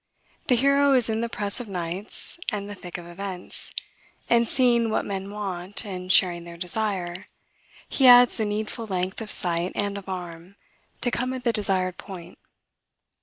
[0.47, 3.69] The hero is in the press of knights, and the thick of events;
[4.31, 7.27] and, seeing what men want, and sharing their desire,
[7.87, 10.55] he adds the needful length of sight and of arm,
[11.01, 12.39] to come at the desired point.